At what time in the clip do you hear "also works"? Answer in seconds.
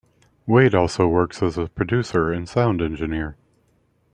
0.73-1.43